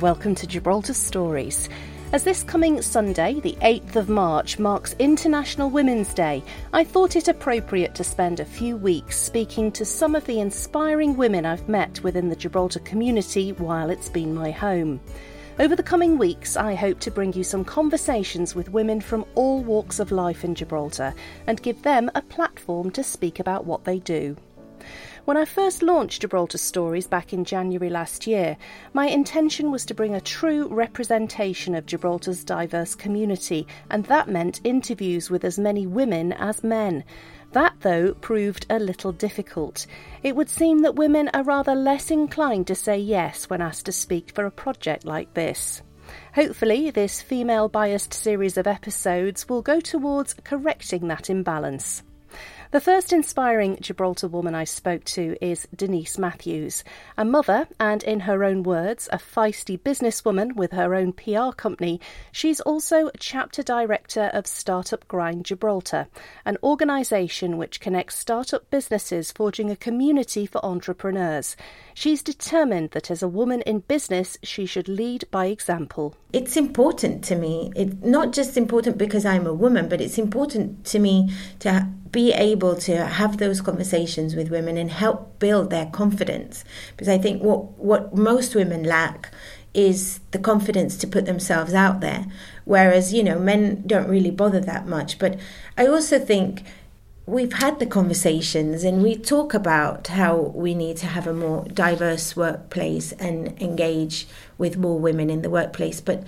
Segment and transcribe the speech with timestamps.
[0.00, 1.68] Welcome to Gibraltar Stories.
[2.14, 6.42] As this coming Sunday, the 8th of March, marks International Women's Day,
[6.72, 11.18] I thought it appropriate to spend a few weeks speaking to some of the inspiring
[11.18, 15.00] women I've met within the Gibraltar community while it's been my home.
[15.58, 19.62] Over the coming weeks, I hope to bring you some conversations with women from all
[19.62, 21.12] walks of life in Gibraltar
[21.46, 24.38] and give them a platform to speak about what they do.
[25.26, 28.56] When I first launched Gibraltar Stories back in January last year,
[28.94, 34.62] my intention was to bring a true representation of Gibraltar's diverse community, and that meant
[34.64, 37.04] interviews with as many women as men.
[37.52, 39.86] That, though, proved a little difficult.
[40.22, 43.92] It would seem that women are rather less inclined to say yes when asked to
[43.92, 45.82] speak for a project like this.
[46.34, 52.02] Hopefully, this female biased series of episodes will go towards correcting that imbalance.
[52.72, 56.84] The first inspiring Gibraltar woman I spoke to is Denise Matthews,
[57.18, 62.00] a mother and, in her own words, a feisty businesswoman with her own PR company.
[62.30, 66.06] She's also chapter director of Startup Grind Gibraltar,
[66.44, 71.56] an organisation which connects startup businesses forging a community for entrepreneurs.
[71.92, 76.14] She's determined that as a woman in business, she should lead by example.
[76.32, 77.72] It's important to me.
[77.74, 82.32] It's not just important because I'm a woman, but it's important to me to be
[82.32, 86.64] able to have those conversations with women and help build their confidence.
[86.90, 89.32] Because i think what what most women lack
[89.72, 92.26] is the confidence to put themselves out there.
[92.64, 95.18] Whereas you know men don't really bother that much.
[95.18, 95.38] But
[95.76, 96.64] i also think
[97.26, 101.64] we've had the conversations and we talk about how we need to have a more
[101.72, 104.26] diverse workplace and engage
[104.58, 106.00] with more women in the workplace.
[106.00, 106.24] But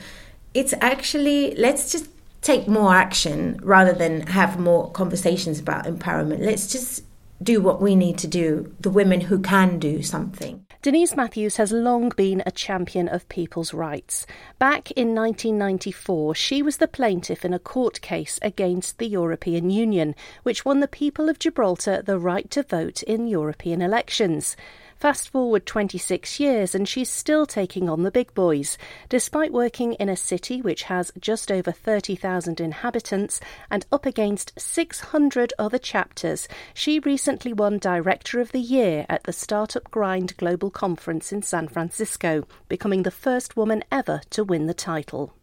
[0.54, 2.08] it's actually let's just
[2.42, 6.40] take more action rather than have more conversations about empowerment.
[6.40, 7.04] Let's just
[7.42, 10.64] do what we need to do, the women who can do something.
[10.80, 14.26] Denise Matthews has long been a champion of people's rights.
[14.58, 20.14] Back in 1994, she was the plaintiff in a court case against the European Union,
[20.42, 24.56] which won the people of Gibraltar the right to vote in European elections.
[25.02, 28.78] Fast forward 26 years and she's still taking on the big boys.
[29.08, 35.52] Despite working in a city which has just over 30,000 inhabitants and up against 600
[35.58, 41.32] other chapters, she recently won Director of the Year at the Startup Grind Global Conference
[41.32, 45.34] in San Francisco, becoming the first woman ever to win the title.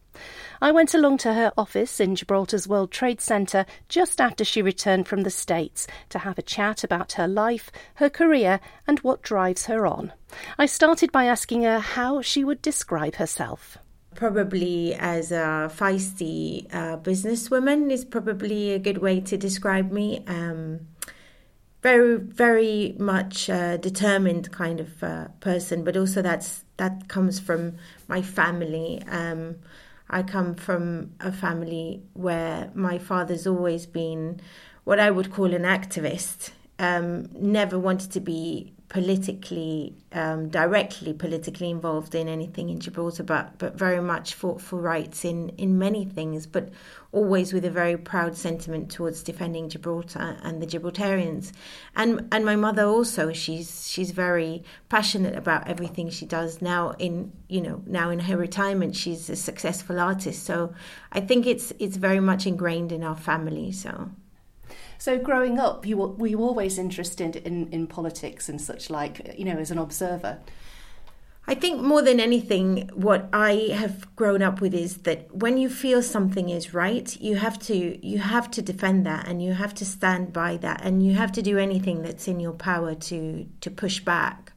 [0.61, 5.07] I went along to her office in Gibraltar's World Trade Centre just after she returned
[5.07, 9.65] from the States to have a chat about her life, her career, and what drives
[9.65, 10.13] her on.
[10.57, 13.77] I started by asking her how she would describe herself
[14.15, 20.21] probably as a feisty uh, businesswoman is probably a good way to describe me.
[20.27, 20.81] Um,
[21.81, 28.21] very, very much determined kind of uh, person, but also that's that comes from my
[28.21, 29.01] family.
[29.07, 29.55] Um,
[30.09, 34.41] I come from a family where my father's always been
[34.83, 36.51] what I would call an activist.
[36.79, 43.57] Um, never wanted to be politically, um, directly politically involved in anything in Gibraltar, but
[43.59, 46.69] but very much fought for rights in in many things, but
[47.11, 51.51] always with a very proud sentiment towards defending Gibraltar and the Gibraltarians.
[51.95, 56.95] And and my mother also, she's she's very passionate about everything she does now.
[56.97, 60.43] In you know now in her retirement, she's a successful artist.
[60.43, 60.73] So
[61.11, 63.71] I think it's it's very much ingrained in our family.
[63.71, 64.09] So.
[64.99, 69.33] So, growing up, you were, were you always interested in, in politics and such like,
[69.37, 70.39] you know, as an observer?
[71.47, 75.69] I think more than anything, what I have grown up with is that when you
[75.69, 79.73] feel something is right, you have to you have to defend that, and you have
[79.75, 83.47] to stand by that, and you have to do anything that's in your power to
[83.61, 84.51] to push back.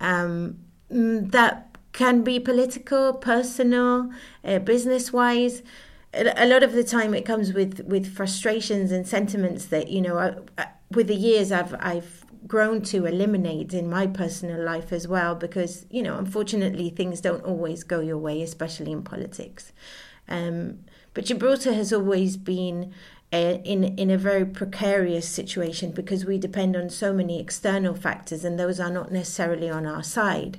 [0.00, 0.60] Um,
[0.90, 4.10] mm, that can be political, personal,
[4.44, 5.62] uh, business wise
[6.12, 10.18] a lot of the time it comes with with frustrations and sentiments that you know
[10.58, 15.34] I, with the years I've I've grown to eliminate in my personal life as well
[15.34, 19.72] because you know unfortunately things don't always go your way especially in politics.
[20.28, 20.80] Um,
[21.14, 22.92] but Gibraltar has always been
[23.32, 28.44] a, in in a very precarious situation because we depend on so many external factors
[28.44, 30.58] and those are not necessarily on our side.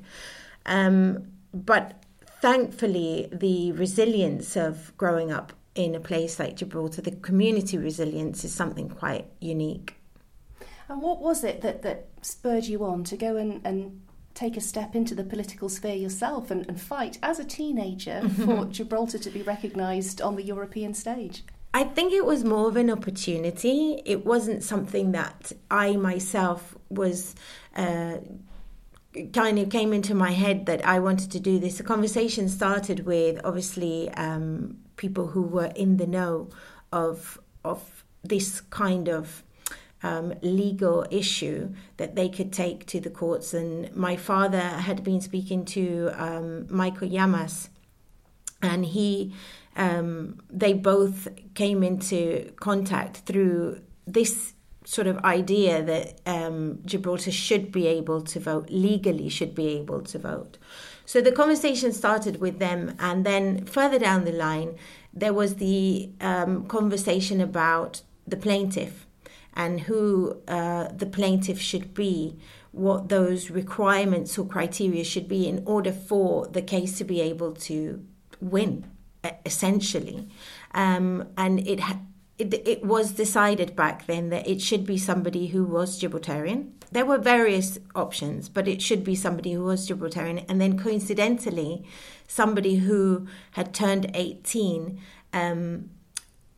[0.66, 2.01] Um, but
[2.42, 8.54] thankfully, the resilience of growing up in a place like Gibraltar, the community resilience is
[8.54, 9.96] something quite unique.
[10.90, 14.02] And what was it that, that spurred you on to go and, and
[14.34, 18.66] take a step into the political sphere yourself and, and fight as a teenager for
[18.66, 21.44] Gibraltar to be recognised on the European stage?
[21.74, 24.02] I think it was more of an opportunity.
[24.06, 27.34] It wasn't something that I myself was
[27.78, 28.18] uh,
[29.34, 31.78] kind of came into my head that I wanted to do this.
[31.78, 36.50] The conversation started with obviously um, people who were in the know
[36.92, 39.44] of of this kind of
[40.04, 43.54] um, legal issue that they could take to the courts.
[43.54, 47.70] And my father had been speaking to um, Michael Llamas,
[48.62, 49.34] and he,
[49.76, 54.54] um, they both came into contact through this
[54.84, 60.02] sort of idea that um, Gibraltar should be able to vote legally, should be able
[60.02, 60.58] to vote.
[61.06, 64.76] So the conversation started with them, and then further down the line,
[65.14, 69.06] there was the um, conversation about the plaintiff
[69.54, 72.38] and who uh, the plaintiff should be,
[72.72, 77.52] what those requirements or criteria should be in order for the case to be able
[77.52, 78.06] to
[78.40, 78.86] win,
[79.46, 80.30] essentially.
[80.74, 82.00] Um, and it, ha-
[82.42, 86.72] it, it was decided back then that it should be somebody who was Gibraltarian.
[86.92, 90.46] There were various options, but it should be somebody who was Gibraltarian.
[90.50, 91.86] And then coincidentally,
[92.28, 95.00] somebody who had turned 18
[95.34, 95.90] um,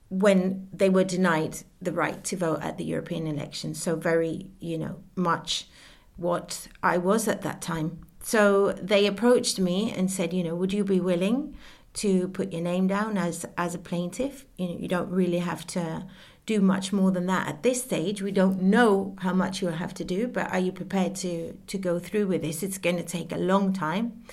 [0.10, 3.82] when they were denied the right to vote at the European elections.
[3.82, 5.68] So, very, you know, much
[6.16, 8.00] what I was at that time.
[8.22, 11.56] So, they approached me and said, you know, would you be willing
[11.94, 14.46] to put your name down as, as a plaintiff?
[14.58, 16.06] You know, you don't really have to
[16.46, 18.22] do much more than that at this stage.
[18.22, 21.78] We don't know how much you'll have to do, but are you prepared to, to
[21.78, 22.64] go through with this?
[22.64, 24.24] It's going to take a long time.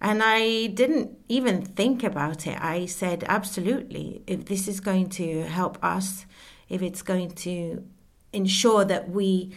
[0.00, 2.60] And I didn't even think about it.
[2.60, 6.26] I said, absolutely, if this is going to help us,
[6.68, 7.84] if it's going to
[8.32, 9.52] ensure that we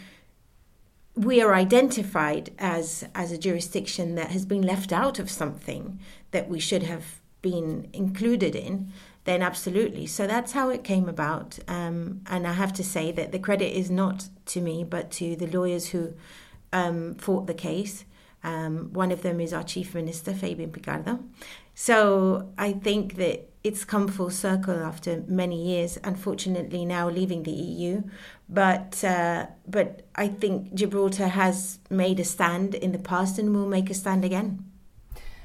[1.14, 6.00] we are identified as as a jurisdiction that has been left out of something
[6.32, 8.92] that we should have been included in,
[9.24, 10.06] then absolutely.
[10.08, 11.60] So that's how it came about.
[11.68, 15.36] Um, and I have to say that the credit is not to me, but to
[15.36, 16.14] the lawyers who
[16.74, 18.06] um, fought the case.
[18.44, 21.20] Um, one of them is our Chief Minister, Fabian Picardo.
[21.76, 27.52] So I think that it's come full circle after many years, unfortunately now leaving the
[27.52, 28.04] EU.
[28.50, 33.68] But uh, but I think Gibraltar has made a stand in the past and will
[33.68, 34.71] make a stand again.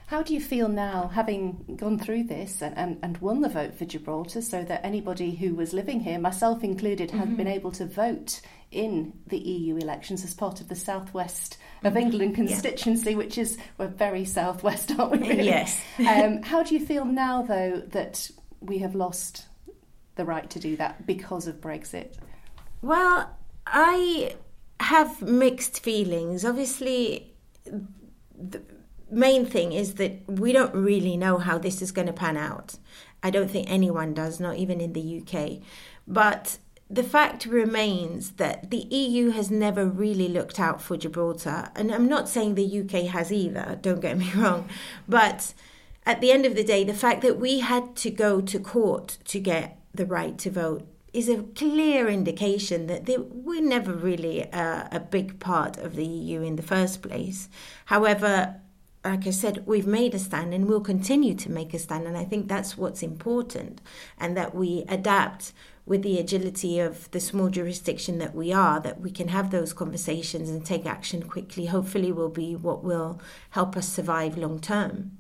[0.07, 3.75] How do you feel now, having gone through this and, and, and won the vote
[3.75, 7.19] for Gibraltar, so that anybody who was living here, myself included, mm-hmm.
[7.19, 11.95] have been able to vote in the EU elections as part of the southwest of
[11.95, 12.03] mm-hmm.
[12.03, 13.17] England constituency, yeah.
[13.17, 15.29] which is we're very southwest, aren't we?
[15.29, 15.47] Really?
[15.47, 15.83] Yes.
[15.99, 18.31] um, how do you feel now, though, that
[18.61, 19.47] we have lost
[20.15, 22.15] the right to do that because of Brexit?
[22.81, 23.37] Well,
[23.67, 24.37] I
[24.79, 26.45] have mixed feelings.
[26.45, 27.33] Obviously,
[27.65, 28.63] the
[29.11, 32.77] main thing is that we don't really know how this is going to pan out.
[33.23, 35.63] I don't think anyone does, not even in the UK.
[36.07, 36.59] But
[36.89, 41.71] the fact remains that the EU has never really looked out for Gibraltar.
[41.75, 44.69] And I'm not saying the UK has either, don't get me wrong.
[45.09, 45.55] But
[46.05, 49.19] at the end of the day, the fact that we had to go to court
[49.27, 54.43] to get the right to vote is a clear indication that they, we're never really
[54.43, 57.49] a, a big part of the EU in the first place.
[57.87, 58.61] However,
[59.07, 62.07] like I said, we've made a stand and we'll continue to make a stand.
[62.07, 63.81] And I think that's what's important,
[64.19, 65.53] and that we adapt
[65.87, 69.73] with the agility of the small jurisdiction that we are, that we can have those
[69.73, 73.21] conversations and take action quickly, hopefully, will be what will
[73.51, 75.16] help us survive long term.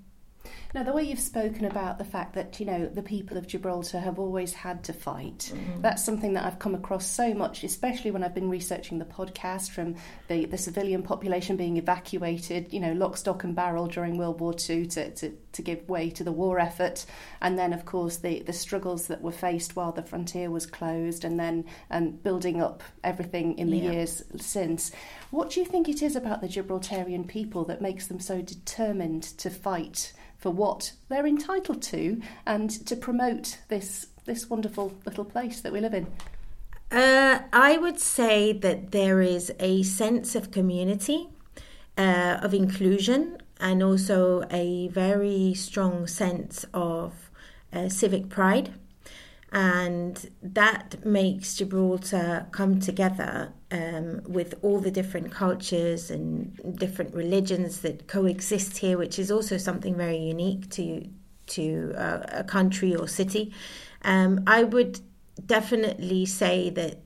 [0.76, 3.99] Now, the way you've spoken about the fact that, you know, the people of Gibraltar
[3.99, 5.80] have always had to fight, mm-hmm.
[5.80, 9.71] that's something that I've come across so much, especially when I've been researching the podcast
[9.71, 9.95] from
[10.28, 14.52] the, the civilian population being evacuated, you know, lock, stock, and barrel during World War
[14.52, 17.06] II to, to, to give way to the war effort.
[17.40, 21.25] And then, of course, the, the struggles that were faced while the frontier was closed,
[21.25, 23.92] and then and building up everything in the yeah.
[23.92, 24.92] years since.
[25.30, 29.23] What do you think it is about the Gibraltarian people that makes them so determined
[29.38, 30.12] to fight?
[30.47, 35.81] For what they're entitled to and to promote this this wonderful little place that we
[35.81, 36.07] live in?
[36.93, 41.31] Uh, I would say that there is a sense of community,
[41.99, 47.29] uh, of inclusion, and also a very strong sense of
[47.73, 48.73] uh, civic pride
[49.53, 57.81] and that makes Gibraltar come together um, with all the different cultures and different religions
[57.81, 61.09] that coexist here, which is also something very unique to
[61.47, 63.53] to uh, a country or city.
[64.03, 65.01] Um, I would
[65.45, 66.99] definitely say that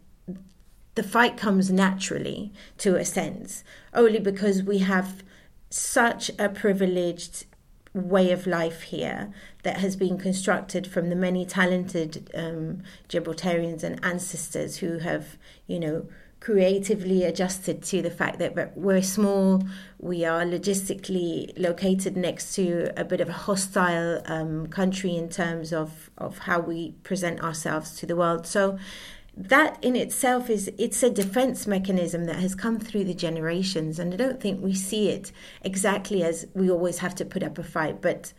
[0.95, 3.64] the fight comes naturally to a sense,
[3.95, 5.23] only because we have
[5.69, 7.47] such a privileged
[7.93, 14.02] way of life here that has been constructed from the many talented um, Gibraltarians and
[14.05, 15.37] ancestors who have,
[15.67, 16.07] you know,
[16.40, 19.62] creatively adjusted to the fact that we're small,
[19.99, 25.73] we are logistically located next to a bit of a hostile um, country in terms
[25.73, 28.47] of, of how we present ourselves to the world.
[28.47, 28.78] So
[29.37, 34.12] that in itself is it's a defense mechanism that has come through the generations and
[34.12, 35.30] i don't think we see it
[35.62, 38.32] exactly as we always have to put up a fight but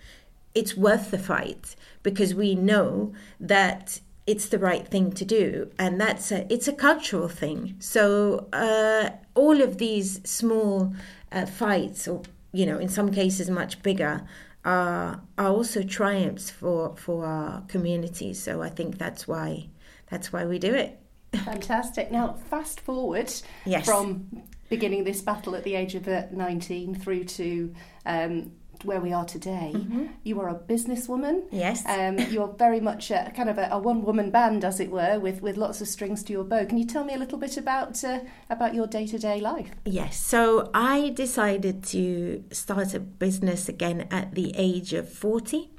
[0.53, 5.99] it's worth the fight because we know that it's the right thing to do and
[5.99, 7.75] that's a it's a cultural thing.
[7.79, 10.93] So uh, all of these small
[11.31, 12.21] uh, fights or
[12.53, 14.27] you know in some cases much bigger
[14.63, 19.67] are are also triumphs for for our communities so i think that's why
[20.11, 20.99] that's why we do it.
[21.33, 22.11] Fantastic.
[22.11, 23.33] Now fast forward
[23.65, 23.85] yes.
[23.85, 27.73] from beginning this battle at the age of uh, 19 through to
[28.05, 28.51] um,
[28.83, 30.07] where we are today, mm-hmm.
[30.23, 31.43] you are a businesswoman.
[31.51, 31.83] Yes.
[31.85, 35.19] Um, you're very much a, kind of a, a one woman band, as it were,
[35.19, 36.65] with, with lots of strings to your bow.
[36.65, 38.19] Can you tell me a little bit about uh,
[38.49, 39.71] about your day to day life?
[39.85, 40.19] Yes.
[40.19, 45.69] So I decided to start a business again at the age of 40.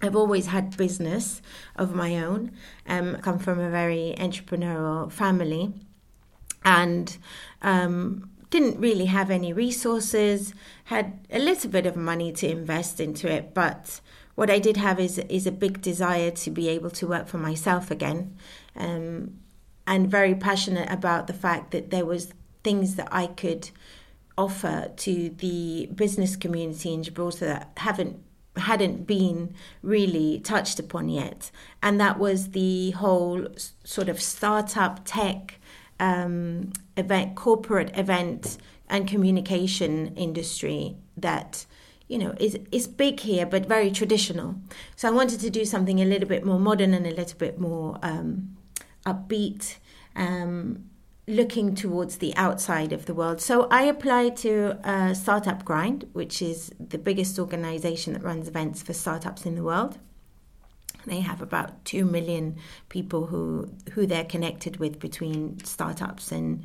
[0.00, 1.42] I've always had business
[1.76, 2.52] of my own.
[2.86, 5.72] Um, come from a very entrepreneurial family,
[6.64, 7.16] and
[7.62, 13.30] um, didn't really have any resources, had a little bit of money to invest into
[13.30, 14.00] it, but
[14.34, 17.38] what I did have is is a big desire to be able to work for
[17.38, 18.36] myself again,
[18.76, 19.38] um,
[19.86, 23.70] and very passionate about the fact that there was things that I could
[24.36, 28.22] offer to the business community in Gibraltar that haven't
[28.56, 31.50] hadn't been really touched upon yet,
[31.82, 33.48] and that was the whole
[33.84, 35.58] sort of startup tech
[36.00, 41.66] um, event, corporate event and communication industry that
[42.08, 44.56] you know is is big here but very traditional.
[44.96, 47.58] So I wanted to do something a little bit more modern and a little bit
[47.58, 48.56] more um,
[49.04, 49.76] upbeat.
[50.16, 50.84] Um,
[51.28, 53.38] looking towards the outside of the world.
[53.38, 58.82] So I applied to uh, Startup Grind, which is the biggest organization that runs events
[58.82, 59.98] for startups in the world.
[61.06, 62.56] They have about two million
[62.88, 66.64] people who who they're connected with between startups and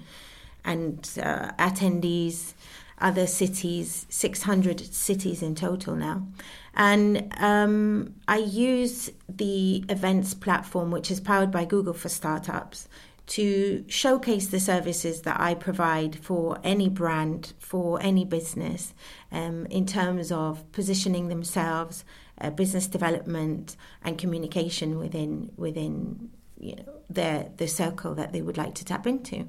[0.66, 2.54] and uh, attendees,
[3.00, 6.26] other cities, 600 cities in total now.
[6.74, 12.88] And um, I use the events platform, which is powered by Google for Startups,
[13.26, 18.94] to showcase the services that I provide for any brand, for any business,
[19.32, 22.04] um, in terms of positioning themselves,
[22.40, 28.58] uh, business development, and communication within within you know their the circle that they would
[28.58, 29.48] like to tap into.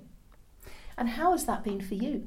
[0.97, 2.26] And how has that been for you?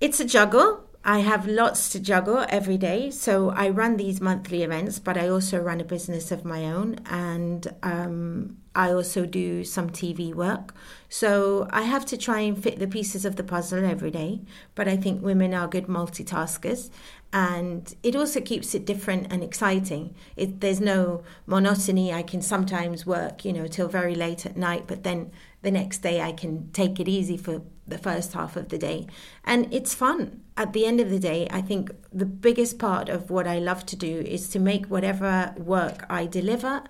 [0.00, 0.84] It's a juggle.
[1.04, 3.10] I have lots to juggle every day.
[3.10, 6.96] So I run these monthly events, but I also run a business of my own.
[7.06, 10.74] And um, I also do some TV work.
[11.08, 14.42] So I have to try and fit the pieces of the puzzle every day.
[14.74, 16.90] But I think women are good multitaskers.
[17.32, 20.14] And it also keeps it different and exciting.
[20.34, 22.12] It, there's no monotony.
[22.12, 25.30] I can sometimes work, you know, till very late at night, but then
[25.60, 29.06] the next day I can take it easy for the first half of the day.
[29.44, 30.42] And it's fun.
[30.56, 33.84] At the end of the day, I think the biggest part of what I love
[33.86, 36.84] to do is to make whatever work I deliver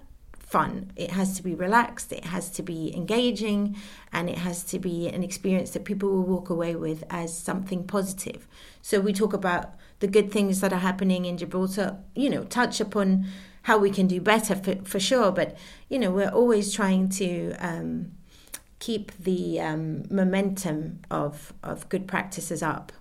[0.49, 0.91] fun.
[0.97, 3.77] It has to be relaxed, it has to be engaging,
[4.13, 7.85] and it has to be an experience that people will walk away with as something
[7.85, 8.49] positive.
[8.81, 12.81] So we talk about the good things that are happening in Gibraltar, you know, touch
[12.81, 13.27] upon
[13.63, 15.57] how we can do better for, for sure, but,
[15.91, 17.55] you know, we're always trying to.
[17.59, 18.13] Um,
[18.81, 22.93] keep the um, momentum of, of good practices up.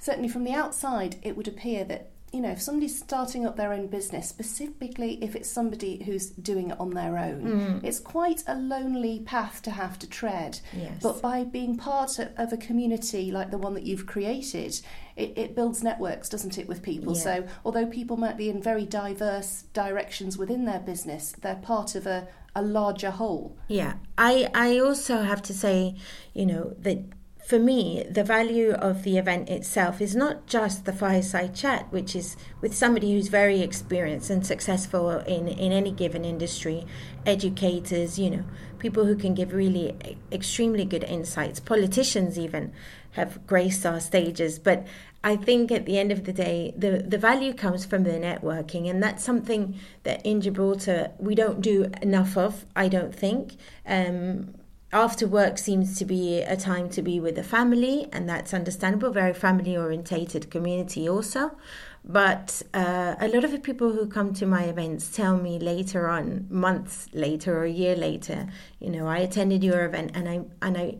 [0.00, 3.72] Certainly, from the outside, it would appear that you know, if somebody's starting up their
[3.72, 7.84] own business, specifically if it's somebody who's doing it on their own, mm.
[7.84, 10.60] it's quite a lonely path to have to tread.
[10.72, 11.02] Yes.
[11.02, 14.80] But by being part of a community like the one that you've created,
[15.14, 17.14] it, it builds networks, doesn't it, with people?
[17.14, 17.22] Yeah.
[17.22, 22.06] So although people might be in very diverse directions within their business, they're part of
[22.06, 23.58] a, a larger whole.
[23.68, 23.94] Yeah.
[24.16, 25.96] I, I also have to say,
[26.32, 27.04] you know, that
[27.52, 32.16] for me, the value of the event itself is not just the fireside chat, which
[32.16, 36.86] is with somebody who's very experienced and successful in, in any given industry,
[37.26, 38.44] educators, you know,
[38.78, 39.94] people who can give really
[40.32, 42.72] extremely good insights, politicians even
[43.10, 44.58] have graced our stages.
[44.58, 44.86] But
[45.22, 48.88] I think at the end of the day, the, the value comes from the networking,
[48.88, 53.56] and that's something that in Gibraltar we don't do enough of, I don't think.
[53.86, 54.54] Um,
[54.92, 59.10] after work seems to be a time to be with the family, and that's understandable,
[59.10, 61.56] very family orientated community also.
[62.04, 66.08] But uh, a lot of the people who come to my events tell me later
[66.08, 68.48] on, months later or a year later,
[68.80, 70.98] you know, I attended your event and I and I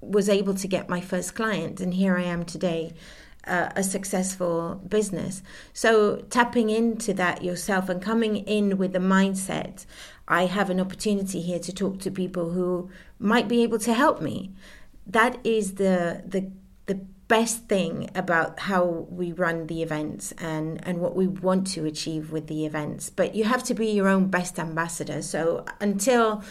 [0.00, 2.94] was able to get my first client, and here I am today.
[3.48, 5.40] Uh, a successful business.
[5.72, 9.86] So, tapping into that yourself and coming in with the mindset,
[10.28, 14.20] I have an opportunity here to talk to people who might be able to help
[14.20, 14.52] me.
[15.06, 16.50] That is the the
[16.86, 16.96] the
[17.28, 22.32] best thing about how we run the events and and what we want to achieve
[22.32, 23.10] with the events.
[23.10, 25.22] But you have to be your own best ambassador.
[25.22, 26.42] So until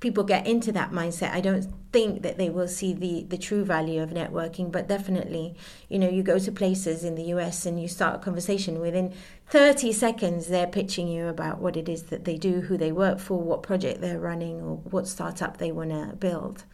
[0.00, 3.64] people get into that mindset, I don't think that they will see the the true
[3.64, 4.70] value of networking.
[4.70, 5.56] But definitely,
[5.88, 9.14] you know, you go to places in the US and you start a conversation within
[9.48, 13.18] 30 seconds, they're pitching you about what it is that they do, who they work
[13.18, 16.64] for, what project they're running, or what startup they want to build.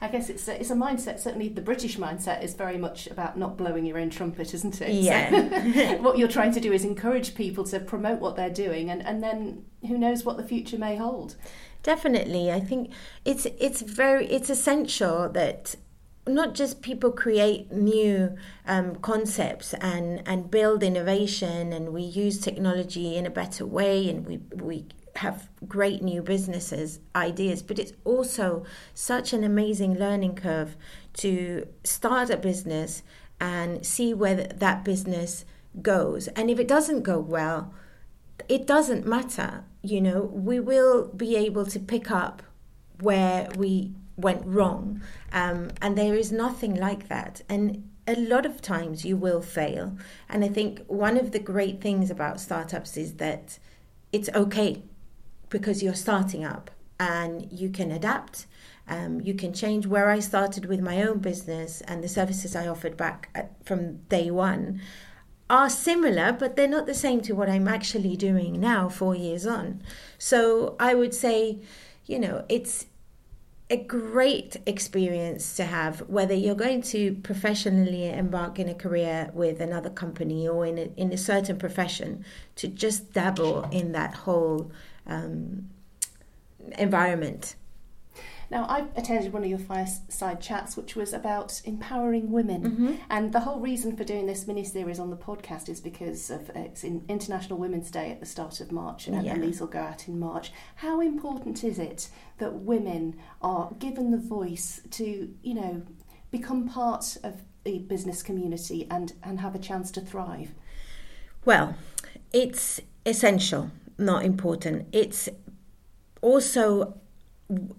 [0.00, 1.18] I guess it's a, it's a mindset.
[1.18, 4.90] Certainly, the British mindset is very much about not blowing your own trumpet, isn't it?
[4.92, 5.30] Yeah.
[5.30, 9.02] So what you're trying to do is encourage people to promote what they're doing, and,
[9.06, 11.36] and then who knows what the future may hold.
[11.84, 12.92] Definitely, I think
[13.26, 15.76] it's it's very it's essential that
[16.26, 18.36] not just people create new
[18.66, 24.26] um, concepts and and build innovation, and we use technology in a better way, and
[24.26, 24.86] we we
[25.16, 28.64] have great new businesses ideas, but it's also
[28.94, 30.76] such an amazing learning curve
[31.12, 33.02] to start a business
[33.38, 35.44] and see where that business
[35.82, 37.74] goes, and if it doesn't go well
[38.48, 42.42] it doesn't matter, you know, we will be able to pick up
[43.00, 45.00] where we went wrong.
[45.32, 47.42] Um, and there is nothing like that.
[47.48, 49.96] And a lot of times you will fail.
[50.28, 53.58] And I think one of the great things about startups is that
[54.12, 54.82] it's okay
[55.48, 58.46] because you're starting up and you can adapt.
[58.86, 62.66] Um, you can change where I started with my own business and the services I
[62.66, 64.80] offered back at, from day one
[65.50, 69.46] are similar, but they're not the same to what I'm actually doing now, four years
[69.46, 69.82] on.
[70.18, 71.58] So I would say,
[72.06, 72.86] you know, it's
[73.70, 79.60] a great experience to have, whether you're going to professionally embark in a career with
[79.60, 82.24] another company or in a, in a certain profession,
[82.56, 84.70] to just dabble in that whole
[85.06, 85.70] um,
[86.78, 87.56] environment.
[88.50, 92.62] Now, I attended one of your fireside chats, which was about empowering women.
[92.62, 92.94] Mm-hmm.
[93.10, 96.50] And the whole reason for doing this mini series on the podcast is because of
[96.54, 99.32] it's in International Women's Day at the start of March, and, Yeah.
[99.32, 100.52] and these will go out in March.
[100.76, 105.82] How important is it that women are given the voice to, you know,
[106.30, 110.50] become part of the business community and, and have a chance to thrive?
[111.44, 111.76] Well,
[112.32, 114.88] it's essential, not important.
[114.92, 115.28] It's
[116.20, 116.98] also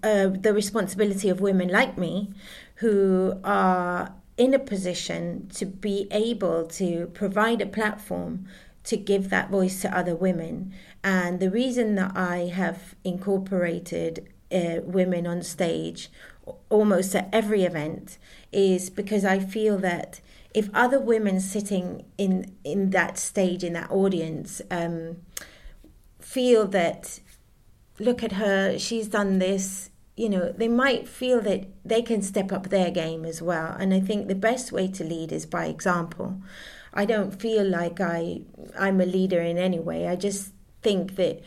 [0.03, 2.31] uh, the responsibility of women like me
[2.75, 8.45] who are in a position to be able to provide a platform
[8.83, 10.73] to give that voice to other women.
[11.03, 16.09] And the reason that I have incorporated uh, women on stage
[16.69, 18.17] almost at every event
[18.51, 20.21] is because I feel that
[20.53, 25.17] if other women sitting in in that stage in that audience um,
[26.19, 27.19] feel that
[27.99, 32.51] look at her she's done this you know they might feel that they can step
[32.51, 33.75] up their game as well.
[33.79, 36.41] And i think the best way to lead is by example.
[36.93, 38.41] I don't feel like i
[38.79, 40.07] i'm a leader in any way.
[40.07, 41.41] I just think that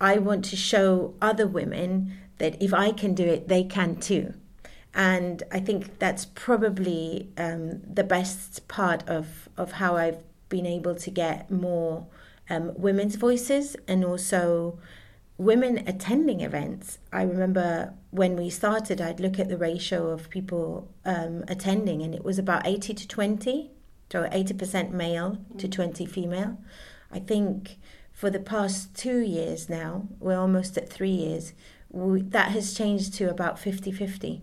[0.00, 4.34] i want to show other women that if i can do it they can too.
[4.94, 10.94] And i think that's probably um, the best part of of how i've been able
[10.94, 12.06] to get more
[12.50, 14.78] um, women's voices and also
[15.38, 16.98] women attending events.
[17.12, 22.14] I remember when we started, I'd look at the ratio of people um, attending, and
[22.14, 23.70] it was about 80 to 20,
[24.10, 26.58] so 80% male to 20 female.
[27.10, 27.78] I think
[28.12, 31.54] for the past two years now, we're almost at three years,
[31.90, 34.42] we, that has changed to about 50 50.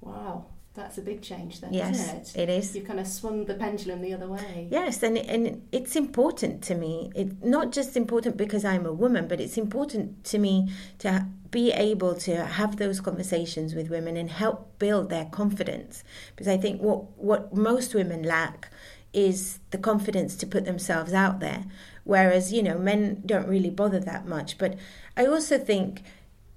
[0.00, 2.42] Wow, that's a big change then, Yes, isn't it?
[2.42, 2.74] it is.
[2.74, 4.68] You've kind of swung the pendulum the other way.
[4.70, 7.12] Yes, and and it's important to me.
[7.14, 11.70] It's not just important because I'm a woman, but it's important to me to be
[11.72, 16.02] able to have those conversations with women and help build their confidence.
[16.34, 18.70] Because I think what what most women lack
[19.12, 21.64] is the confidence to put themselves out there,
[22.04, 24.56] whereas you know men don't really bother that much.
[24.56, 24.76] But
[25.18, 26.02] I also think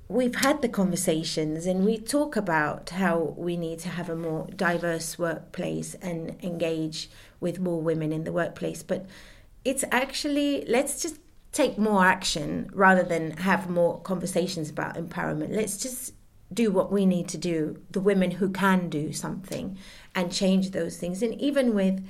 [0.07, 4.47] we've had the conversations and we talk about how we need to have a more
[4.55, 9.05] diverse workplace and engage with more women in the workplace but
[9.63, 11.19] it's actually let's just
[11.55, 15.55] take more action rather than have more conversations about empowerment.
[15.55, 16.13] Let's just
[16.53, 19.77] do what we need to do the women who can do something
[20.13, 21.23] and change those things.
[21.23, 22.05] And even with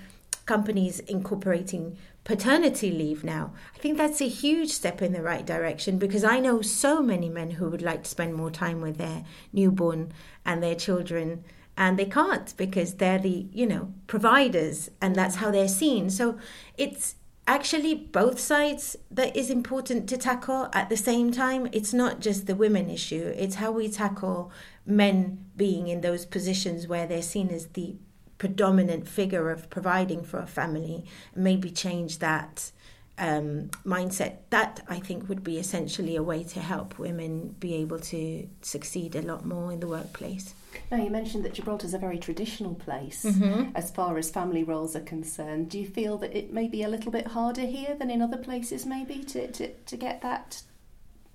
[0.47, 1.95] companies incorporating
[2.25, 3.53] paternity leave now.
[3.75, 7.29] I think that's a huge step in the right direction because I know so many
[7.29, 10.11] men who would like to spend more time with their newborn
[10.43, 11.45] and their children
[11.77, 16.09] and they can't because they're the you know providers and that's how they're seen.
[16.09, 16.37] So
[16.77, 17.15] it's
[17.47, 21.69] actually both sides that is important to tackle at the same time.
[21.71, 23.33] It's not just the women issue.
[23.37, 24.51] It's how we tackle
[24.83, 27.97] men being in those positions where they're seen as the
[28.37, 32.71] predominant figure of providing for a family maybe change that
[33.17, 37.99] um, mindset that i think would be essentially a way to help women be able
[37.99, 40.53] to succeed a lot more in the workplace
[40.91, 43.71] now, you mentioned that Gibraltar is a very traditional place mm-hmm.
[43.75, 45.69] as far as family roles are concerned.
[45.69, 48.37] Do you feel that it may be a little bit harder here than in other
[48.37, 50.61] places, maybe, to, to, to get that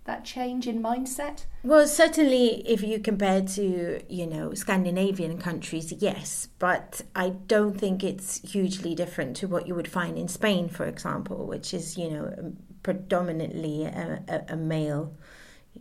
[0.04, 1.44] that change in mindset?
[1.62, 8.02] Well, certainly, if you compare to you know Scandinavian countries, yes, but I don't think
[8.02, 12.10] it's hugely different to what you would find in Spain, for example, which is you
[12.10, 15.14] know predominantly a, a, a male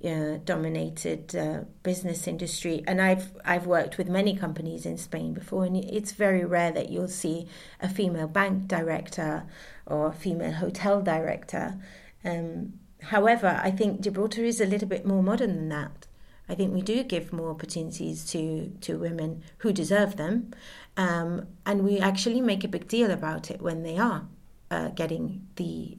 [0.05, 5.65] uh, dominated uh, business industry and I've I've worked with many companies in Spain before
[5.65, 7.47] and it's very rare that you'll see
[7.82, 9.45] a female bank director
[9.86, 11.75] or a female hotel director
[12.23, 16.07] um, however I think Gibraltar is a little bit more modern than that
[16.47, 20.51] I think we do give more opportunities to to women who deserve them
[20.97, 24.27] um, and we actually make a big deal about it when they are
[24.71, 25.97] uh, getting the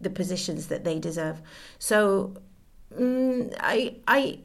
[0.00, 1.40] the positions that they deserve
[1.78, 2.34] so
[2.98, 4.40] mm, I, I,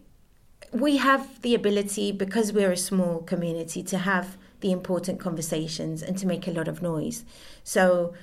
[0.71, 6.17] we have the ability because we're a small community to have the important conversations and
[6.17, 7.23] to make a lot of noise.
[7.63, 8.13] So,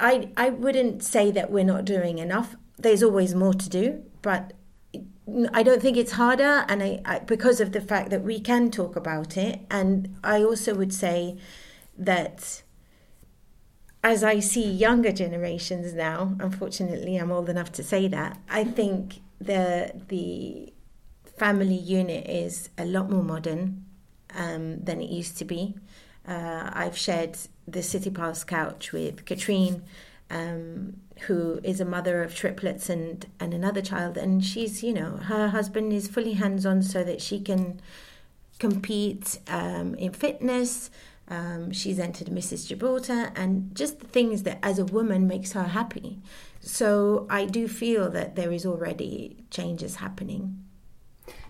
[0.00, 2.56] I, I wouldn't say that we're not doing enough.
[2.82, 4.52] There's always more to do, but
[5.52, 8.70] I don't think it's harder, and I, I, because of the fact that we can
[8.70, 9.60] talk about it.
[9.70, 11.38] And I also would say
[11.96, 12.62] that
[14.02, 18.38] as I see younger generations now, unfortunately, I'm old enough to say that.
[18.48, 20.72] I think the the
[21.38, 23.84] family unit is a lot more modern
[24.34, 25.74] um, than it used to be.
[26.26, 29.82] Uh, I've shared the City Pulse couch with Katrine,
[30.30, 35.16] um, who is a mother of triplets and, and another child, and she's you know
[35.16, 37.80] her husband is fully hands on so that she can
[38.58, 40.90] compete um, in fitness.
[41.28, 42.66] Um, she's entered Mrs.
[42.68, 46.18] Gibraltar, and just the things that as a woman makes her happy.
[46.60, 50.64] So I do feel that there is already changes happening.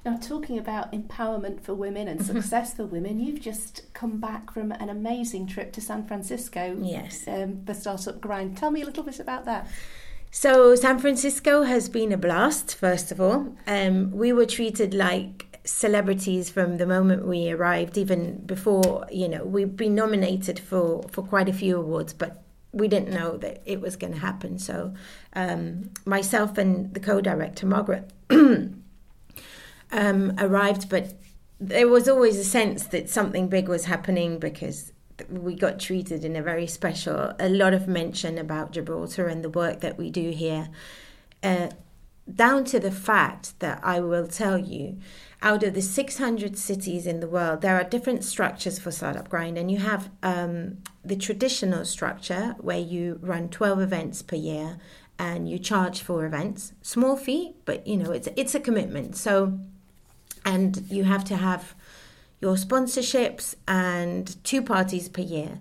[0.05, 2.41] Now, talking about empowerment for women and mm-hmm.
[2.41, 6.77] success for women, you've just come back from an amazing trip to San Francisco.
[6.81, 7.29] Yes.
[7.29, 8.57] Um, the Startup Grind.
[8.57, 9.69] Tell me a little bit about that.
[10.33, 13.55] So, San Francisco has been a blast, first of all.
[13.67, 19.45] Um, we were treated like celebrities from the moment we arrived, even before, you know,
[19.45, 23.81] we've been nominated for, for quite a few awards, but we didn't know that it
[23.81, 24.59] was going to happen.
[24.59, 24.95] So,
[25.35, 28.11] um, myself and the co director, Margaret,
[29.93, 31.15] um, arrived, but
[31.61, 34.93] there was always a sense that something big was happening because
[35.29, 39.51] we got treated in a very special, a lot of mention about Gibraltar and the
[39.51, 40.69] work that we do here.
[41.43, 41.69] Uh,
[42.33, 44.99] down to the fact that I will tell you
[45.43, 49.59] out of the 600 cities in the world, there are different structures for Startup Grind,
[49.59, 54.79] and you have um, the traditional structure where you run 12 events per year
[55.19, 59.17] and you charge for events, small fee, but you know it's it's a commitment.
[59.17, 59.59] So,
[60.45, 61.75] and you have to have
[62.41, 65.61] your sponsorships and two parties per year.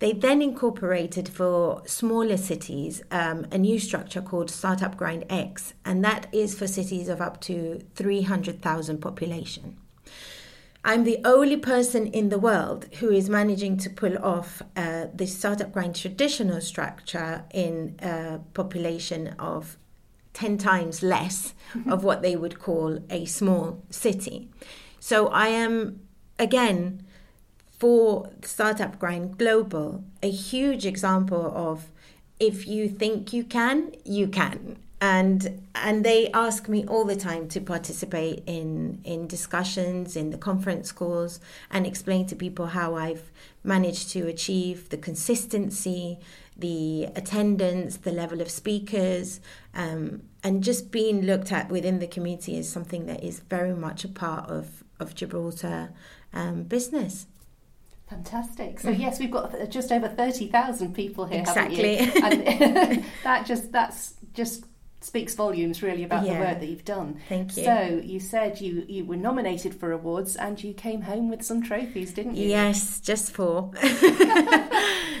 [0.00, 6.04] They then incorporated for smaller cities um, a new structure called Startup Grind X, and
[6.04, 9.76] that is for cities of up to 300,000 population.
[10.86, 15.26] I'm the only person in the world who is managing to pull off uh, the
[15.26, 19.78] Startup Grind traditional structure in a population of
[20.34, 21.54] 10 times less
[21.88, 24.48] of what they would call a small city.
[25.00, 26.00] So I am,
[26.38, 27.04] again,
[27.78, 31.90] for Startup Grind Global, a huge example of
[32.40, 34.76] if you think you can, you can.
[35.00, 40.38] And and they ask me all the time to participate in in discussions, in the
[40.38, 43.30] conference calls, and explain to people how I've
[43.62, 46.18] managed to achieve the consistency,
[46.56, 49.40] the attendance, the level of speakers,
[49.74, 54.04] um, and just being looked at within the community is something that is very much
[54.04, 55.92] a part of of Gibraltar
[56.32, 57.26] um, business.
[58.08, 58.80] Fantastic.
[58.80, 61.40] So yes, we've got just over thirty thousand people here.
[61.40, 64.64] Exactly, and that just that's just
[65.04, 66.34] speaks volumes really about yeah.
[66.34, 67.20] the work that you've done.
[67.28, 67.64] Thank you.
[67.64, 71.62] So you said you you were nominated for awards and you came home with some
[71.62, 72.48] trophies, didn't you?
[72.48, 73.70] Yes, just four.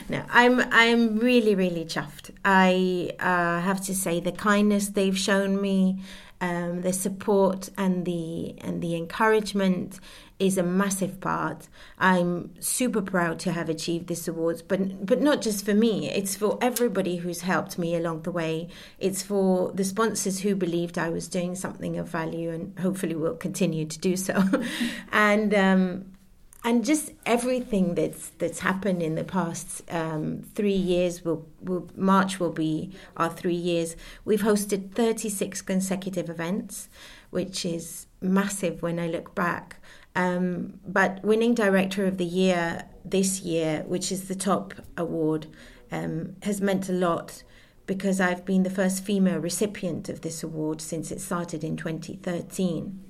[0.08, 2.30] no, I'm I'm really really chuffed.
[2.44, 6.00] I uh, have to say the kindness they've shown me.
[6.40, 9.98] Um, the support and the and the encouragement
[10.38, 11.68] is a massive part.
[11.98, 16.10] I'm super proud to have achieved this awards, but but not just for me.
[16.10, 18.68] It's for everybody who's helped me along the way.
[18.98, 23.36] It's for the sponsors who believed I was doing something of value, and hopefully will
[23.36, 24.42] continue to do so.
[25.12, 26.14] and um,
[26.64, 32.40] and just everything that's that's happened in the past um, three years will, will March
[32.40, 33.96] will be our three years.
[34.24, 36.88] We've hosted 36 consecutive events,
[37.28, 39.76] which is massive when I look back.
[40.14, 45.46] Um, but winning Director of the Year this year, which is the top award,
[45.90, 47.42] um, has meant a lot
[47.86, 53.00] because I've been the first female recipient of this award since it started in 2013.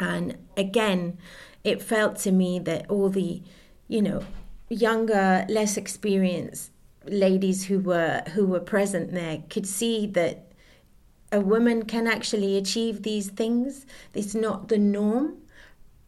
[0.00, 1.18] And again,
[1.62, 3.42] it felt to me that all the,
[3.88, 4.24] you know,
[4.68, 6.70] younger, less experienced
[7.06, 10.52] ladies who were who were present there could see that
[11.32, 13.86] a woman can actually achieve these things.
[14.14, 15.38] It's not the norm,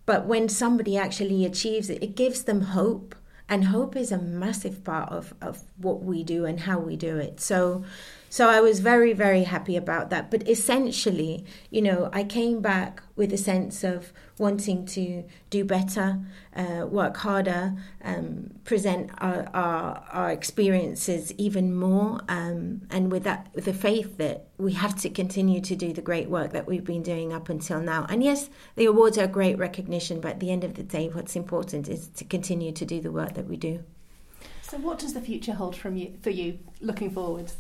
[0.07, 3.15] but when somebody actually achieves it, it gives them hope.
[3.47, 7.19] And hope is a massive part of, of what we do and how we do
[7.19, 7.41] it.
[7.41, 7.85] So
[8.31, 10.31] so I was very, very happy about that.
[10.31, 16.19] But essentially, you know, I came back with a sense of wanting to do better,
[16.57, 23.49] uh, work harder, um, present our, our, our, experiences even more, um, and with that,
[23.55, 26.85] with the faith that we have to continue to do the great work that we've
[26.85, 28.05] been doing up until now.
[28.09, 31.37] And yes, the awards are great recognition, but at the end of the day, what's
[31.37, 33.85] important is to continue to do the work that we do.
[34.63, 37.53] So, what does the future hold from you for you looking forward?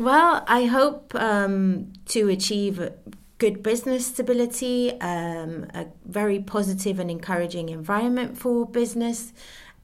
[0.00, 2.90] Well, I hope um, to achieve
[3.36, 9.34] good business stability, um, a very positive and encouraging environment for business,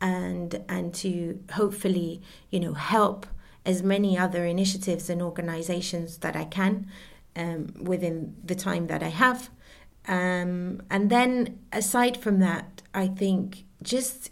[0.00, 3.26] and and to hopefully you know help
[3.66, 6.86] as many other initiatives and organizations that I can
[7.36, 9.50] um, within the time that I have.
[10.08, 14.30] Um, and then aside from that, I think just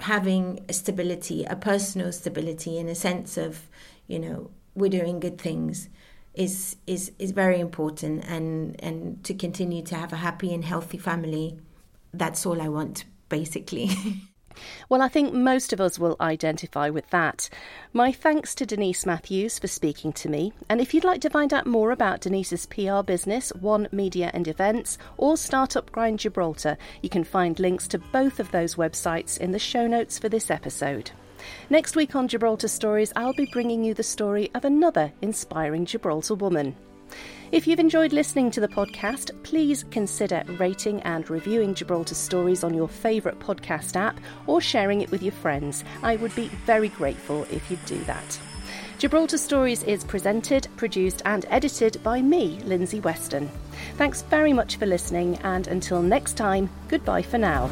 [0.00, 3.68] having stability, a personal stability in a sense of,
[4.08, 5.88] you know, we're doing good things
[6.34, 10.98] is is is very important and and to continue to have a happy and healthy
[10.98, 11.58] family
[12.14, 13.90] that's all i want basically
[14.88, 17.48] Well, I think most of us will identify with that.
[17.92, 20.52] My thanks to Denise Matthews for speaking to me.
[20.68, 24.48] And if you'd like to find out more about Denise's PR business, One Media and
[24.48, 29.52] Events, or Startup Grind Gibraltar, you can find links to both of those websites in
[29.52, 31.12] the show notes for this episode.
[31.68, 36.34] Next week on Gibraltar Stories, I'll be bringing you the story of another inspiring Gibraltar
[36.34, 36.76] woman.
[37.52, 42.74] If you've enjoyed listening to the podcast, please consider rating and reviewing Gibraltar Stories on
[42.74, 45.82] your favourite podcast app or sharing it with your friends.
[46.02, 48.40] I would be very grateful if you'd do that.
[48.98, 53.50] Gibraltar Stories is presented, produced, and edited by me, Lindsay Weston.
[53.96, 57.70] Thanks very much for listening, and until next time, goodbye for now.